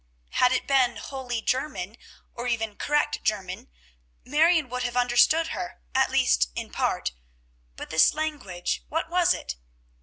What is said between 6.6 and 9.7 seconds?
part; but this language, what was it?